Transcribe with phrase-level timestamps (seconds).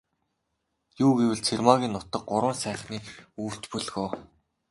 [1.05, 2.97] Юу гэвэл, Цэрмаагийн нутаг Гурван сайхны
[3.41, 4.07] өвөрт бөлгөө.